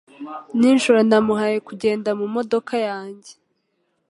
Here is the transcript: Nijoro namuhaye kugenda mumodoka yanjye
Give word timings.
Nijoro 0.59 0.99
namuhaye 1.09 1.57
kugenda 1.67 2.09
mumodoka 2.19 2.75
yanjye 2.87 3.31